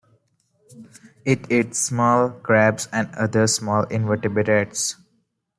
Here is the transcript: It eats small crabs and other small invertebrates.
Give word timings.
It 1.25 1.51
eats 1.51 1.77
small 1.77 2.31
crabs 2.31 2.87
and 2.91 3.13
other 3.13 3.45
small 3.45 3.83
invertebrates. 3.83 4.95